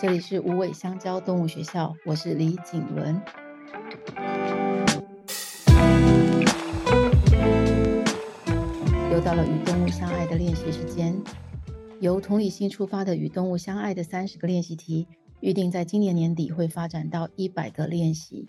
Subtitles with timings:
[0.00, 3.20] 这里是无尾香蕉动物学校，我是李景伦。
[9.12, 11.14] 又到了与动物相爱的练习时间，
[12.00, 15.06] 由同理心出发的与动物相爱的三十个练习题，
[15.40, 18.48] 预定在今年年底会发展到一百个练习。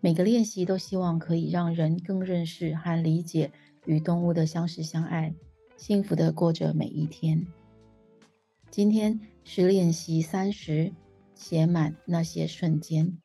[0.00, 3.50] 每个练习都希望可以让人更认识和理解
[3.84, 5.34] 与动物的相识相爱，
[5.76, 7.46] 幸福的过着每一天。
[8.70, 10.92] 今天是练习三十，
[11.34, 13.18] 写满那些瞬间。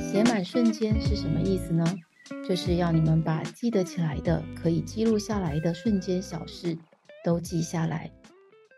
[0.00, 1.84] 写满瞬间是什么意思呢？
[2.48, 6.76] 就是要你们把记得起来的、可以记录下来的瞬间小事
[7.24, 8.10] 都记下来。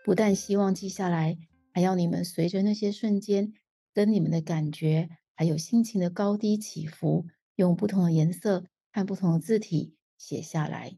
[0.04, 1.38] 不但希望记下来，
[1.72, 3.54] 还要你们随着那些瞬间，
[3.94, 9.94] 跟你们的感觉还有心情的高低起伏，用不同的颜色和不同的字体。
[10.24, 10.96] 写下来，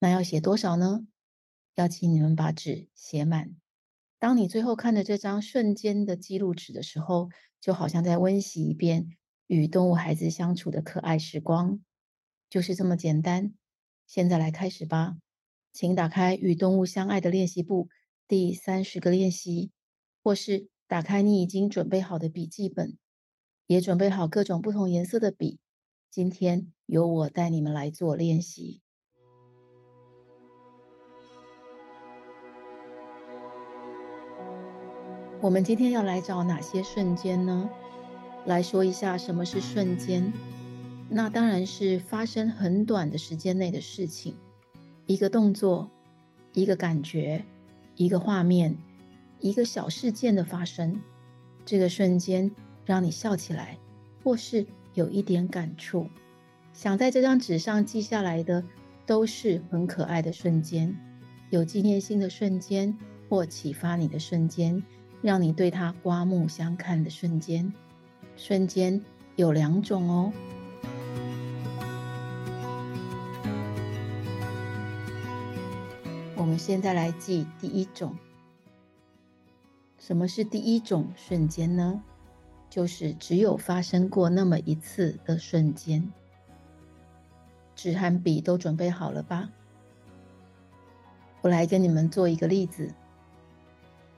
[0.00, 1.06] 那要写多少呢？
[1.76, 3.54] 要请你们把纸写满。
[4.18, 7.28] 当你最后看着这张瞬间的记录纸的时候，
[7.60, 11.78] 就好像在温习一遍与动物孩子相处的可爱时光，
[12.50, 13.54] 就是这么简单。
[14.08, 15.18] 现在来开始吧，
[15.72, 17.88] 请打开与动物相爱的练习簿
[18.26, 19.70] 第三十个练习，
[20.20, 22.98] 或是打开你已经准备好的笔记本，
[23.68, 25.60] 也准备好各种不同颜色的笔。
[26.10, 28.80] 今天由我带你们来做练习。
[35.42, 37.68] 我们今天要来找哪些瞬间呢？
[38.46, 40.32] 来说一下什么是瞬间。
[41.10, 44.34] 那当然是发生很短的时间内的事情，
[45.04, 45.90] 一个动作，
[46.54, 47.44] 一个感觉，
[47.96, 48.74] 一个画面，
[49.40, 50.98] 一个小事件的发生。
[51.66, 52.50] 这个瞬间
[52.86, 53.78] 让你笑起来，
[54.24, 54.66] 或是。
[54.98, 56.08] 有一点感触，
[56.72, 58.64] 想在这张纸上记下来的，
[59.06, 60.92] 都是很可爱的瞬间，
[61.50, 64.82] 有纪念性的瞬间，或启发你的瞬间，
[65.22, 67.72] 让你对它刮目相看的瞬间。
[68.36, 69.00] 瞬间
[69.36, 70.32] 有两种哦。
[76.34, 78.16] 我们现在来记第一种。
[79.96, 82.02] 什么是第一种瞬间呢？
[82.70, 86.12] 就是只有发生过那么一次的瞬间。
[87.74, 89.50] 纸和笔都准备好了吧？
[91.40, 92.92] 我来跟你们做一个例子。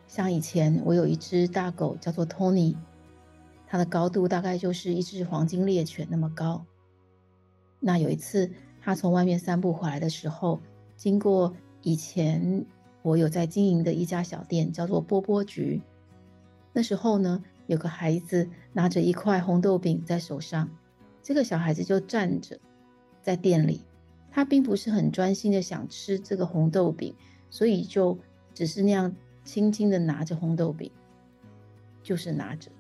[0.06, 2.74] 像以前我有一只大狗叫做 Tony，
[3.66, 6.64] 它的高度大概就是一只黄金猎犬那么高。
[7.78, 8.50] 那有一次，
[8.80, 10.58] 它从外面散步回来的时候，
[10.96, 12.64] 经过以前
[13.02, 15.80] 我有在经营的一家小店，叫做波波局。
[16.72, 20.68] 那时候呢，有个孩子拿着一块红豆饼在手上，
[21.22, 22.58] 这个小孩子就站着
[23.22, 23.84] 在店里，
[24.32, 27.14] 他并不是很专心的想吃这个红豆饼，
[27.48, 28.18] 所以就
[28.52, 29.14] 只是那样
[29.44, 30.90] 轻轻的拿着红豆饼，
[32.02, 32.72] 就是拿着。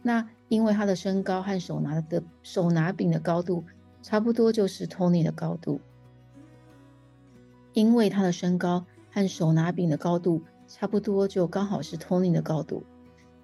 [0.00, 3.64] 那因为他的身高和手拿的手拿饼的高度
[4.00, 5.78] 差不多，就是 Tony 的高度。
[7.74, 12.82] 因为他的身高和手拿饼的高度差不多，就刚好是 Tony 的高度。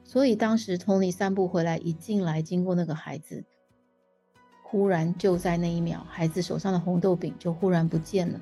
[0.04, 3.44] 所以当时 Tony 散步回来，一进来经过那个孩子，
[4.62, 8.40] 忽然就在那一秒，孩子手上的红豆饼就忽然不见了。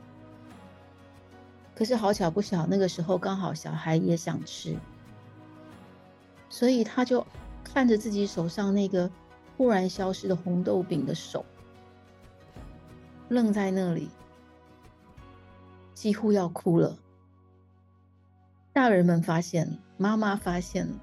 [1.75, 4.77] 可是好巧不巧，那个时候刚好小孩也想吃，
[6.49, 7.27] 所以他就
[7.63, 9.11] 看着自己手上那个
[9.57, 11.45] 忽然消失的红豆饼的手，
[13.29, 14.11] 愣在那里，
[15.95, 16.99] 几乎要哭了。
[18.73, 20.95] 大人们发现，妈妈发现了。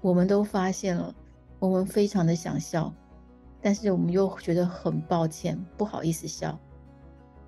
[0.00, 1.14] 我们都发现了，
[1.58, 2.92] 我们非常的想笑，
[3.60, 6.58] 但是我们又觉得很抱歉，不好意思笑。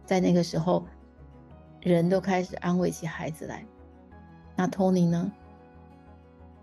[0.05, 0.85] 在那个时候，
[1.81, 3.65] 人都开始安慰起孩子来。
[4.57, 5.31] 那 Tony 呢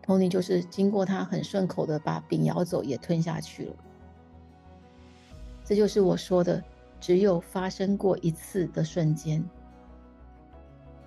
[0.05, 3.75] ？Tony 就是经过他很顺口的把饼咬走，也吞下去了。
[5.63, 6.61] 这就是我说的，
[6.99, 9.43] 只有发生过一次的瞬间。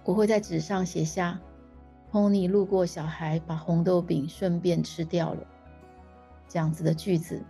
[0.04, 1.38] 我会在纸上写下。
[2.10, 5.46] Tony 路过小孩，把红豆饼顺便吃掉了。
[6.48, 7.42] 这样子的句子，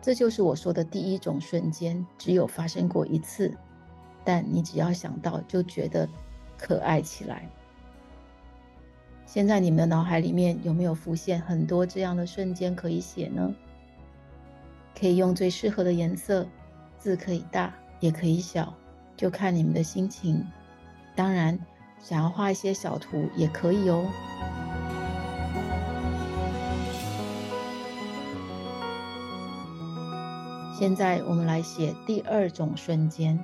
[0.00, 3.54] 这就是我说的第一种瞬间，只有发生过一次，
[4.24, 6.08] 但你只要想到就觉得
[6.56, 7.46] 可爱起来。
[9.26, 13.54] 现在你们的脑海里面有没有浮现很多这样的瞬间可以写呢？
[14.98, 16.46] 可以用最适合的颜色，
[16.98, 18.72] 字可以大也可以小，
[19.18, 20.42] 就看你们的心情。
[21.14, 21.58] 当然。
[22.02, 24.10] 想要画一些小图也可以哦。
[30.78, 33.42] 现在我们来写第二种瞬间。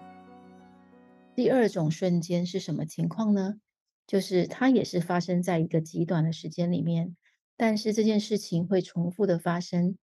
[1.37, 3.61] 第二种瞬间是什么情况呢？
[4.09, 7.15] 就是它也是发生在一个极短的时间里面，
[7.57, 9.97] 但是这件事情会重复的发生。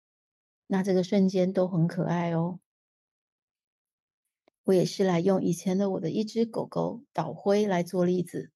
[0.68, 2.60] 那这个瞬间都很可爱哦。
[4.66, 8.52] 我也是来用以前的我的一只狗狗岛灰来做例子。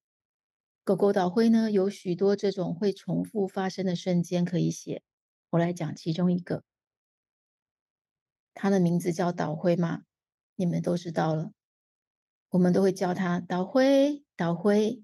[0.83, 5.03] 狗狗岛灰呢，有许多这种会重复发生的瞬间可以写。
[5.51, 6.63] 我来讲其中一个，
[8.55, 10.01] 它的名字叫岛灰嘛，
[10.55, 11.51] 你们都知道了。
[12.49, 15.03] 我们都会叫它岛灰，岛灰。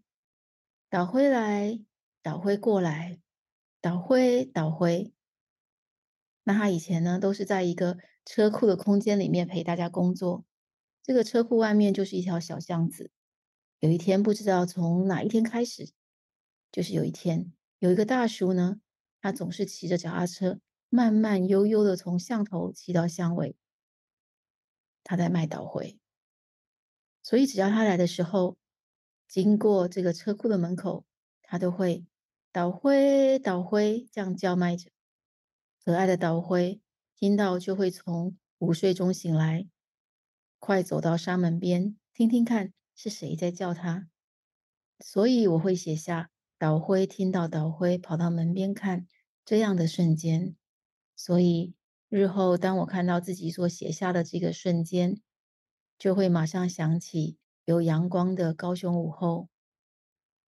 [0.89, 1.83] 岛灰来，
[2.23, 3.19] 岛灰过来，
[3.81, 5.13] 岛灰，岛灰。
[6.43, 10.45] 那它以前呢，都是在一个车库的空间里面陪大家工作。
[11.05, 13.11] 这个车库外面就是一条小巷子。
[13.77, 15.91] 有一天，不知道从哪一天开始，
[16.71, 18.81] 就是有一天，有一个大叔呢，
[19.21, 20.59] 他总是骑着脚踏车，
[20.89, 23.55] 慢慢悠悠的从巷头骑到巷尾。
[25.03, 25.99] 他在卖导灰，
[27.21, 28.57] 所以只要他来的时候，
[29.27, 31.05] 经过这个车库的门口，
[31.43, 32.03] 他都会
[32.51, 34.89] 导灰导灰这样叫卖着。
[35.83, 36.81] 可爱的导灰
[37.15, 39.67] 听到就会从午睡中醒来，
[40.59, 44.07] 快走到纱门边听听看是谁在叫他。
[44.99, 49.07] 所以我会写下岛灰听到岛灰跑到门边看
[49.43, 50.55] 这样的瞬间。
[51.15, 51.73] 所以
[52.09, 55.21] 日后当我看到自己所写下的这个瞬间，
[55.97, 57.37] 就会马上想起。
[57.65, 59.49] 有阳光的高雄午后，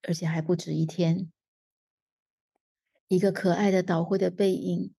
[0.03, 1.31] 而且还不止一天。
[3.07, 4.93] 一个可爱的岛灰的背影，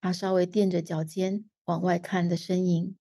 [0.00, 2.96] 他稍微垫着脚尖往外看的身影，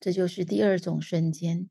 [0.00, 1.68] 这就是第二种瞬间。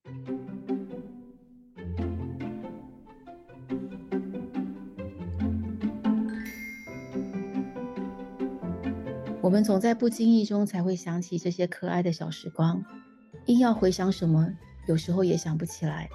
[9.41, 12.83] 我们总在不经意中才会想起这些可爱的小时光，
[13.45, 14.53] 硬要回想什么？
[14.87, 16.09] 有时候也想不起来，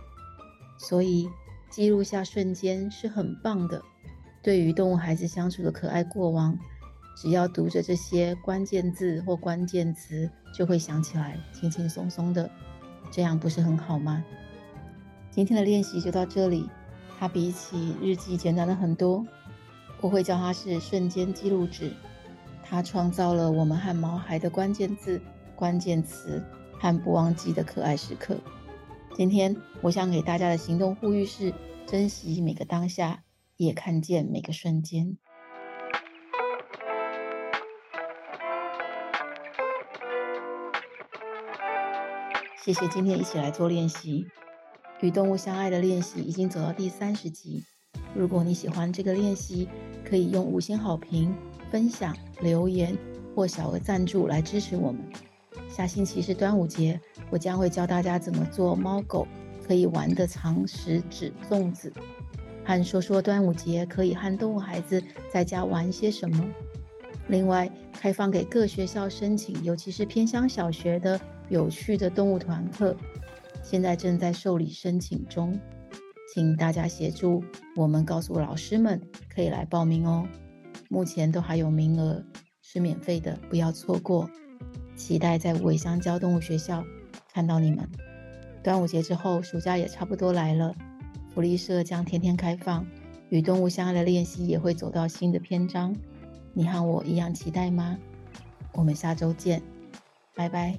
[0.79, 1.27] 所以
[1.71, 3.81] 记录下瞬间是很棒的。
[4.43, 6.59] 对于动物孩子相处的可爱过往，
[7.15, 12.51] 只要读着这些关键字或关键词，就会想起来，轻轻松松的，
[13.11, 14.25] 这样不是很好吗？
[15.31, 16.69] 今天的练习就到这里，
[17.19, 19.25] 它比起日记简单了很多。
[20.01, 21.93] 我会叫它是瞬间记录纸，
[22.65, 25.21] 它创造了我们和毛孩的关键字、
[25.55, 26.43] 关键词
[26.79, 28.37] 和不忘记的可爱时刻。
[29.15, 31.53] 今天我想给大家的行动呼吁是：
[31.87, 33.23] 珍惜每个当下，
[33.59, 35.19] 也看见每个瞬间。
[42.65, 44.25] 谢谢今天一起来做练习，
[45.01, 47.65] 与动物相爱的练习已经走到第三十集。
[48.15, 49.69] 如果你喜欢这个练习，
[50.09, 51.35] 可以用五星好评、
[51.73, 52.97] 分享、留言
[53.35, 55.03] 或小额赞助来支持我们。
[55.69, 57.01] 下星期是端午节，
[57.31, 59.27] 我将会教大家怎么做猫狗
[59.67, 61.93] 可以玩的长食纸粽子，
[62.65, 66.49] 和说说端午节可以和动物孩子在家玩些什么。
[67.33, 71.19] 另外，开放给各学校申请，尤其是偏乡小学的
[71.49, 72.95] 有趣的动物团课，
[73.63, 75.59] 现在正在受理申请中，
[76.35, 77.43] 请大家协助
[77.75, 79.01] 我们告诉老师们
[79.35, 80.29] 可以来报名哦。
[80.91, 82.23] 目前都还有名额，
[82.61, 84.29] 是免费的，不要错过。
[84.95, 86.85] 期待在无尾香蕉动物学校
[87.33, 87.89] 看到你们。
[88.63, 90.75] 端午节之后，暑假也差不多来了，
[91.35, 92.87] 福利社将天天开放，
[93.31, 95.97] 与动物相爱的练习也会走到新的篇章。
[96.55, 97.97] 你和我一样期待吗？
[98.73, 99.63] 我们下周见，
[100.35, 100.77] 拜拜。